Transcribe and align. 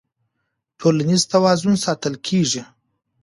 ټولنيز 0.79 1.21
توازن 1.33 1.73
ساتل 1.85 2.13
کيږي. 2.27 2.63